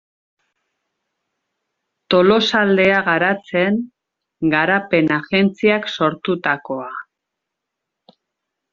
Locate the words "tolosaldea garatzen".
2.13-3.79